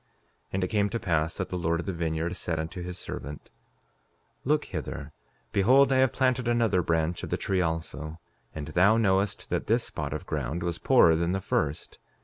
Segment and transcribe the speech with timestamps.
[0.47, 2.97] 5:23 And it came to pass that the Lord of the vineyard said unto his
[2.97, 3.51] servant:
[4.43, 5.11] Look hither;
[5.51, 8.19] behold I have planted another branch of the tree also;
[8.55, 11.99] and thou knowest that this spot of ground was poorer than the first.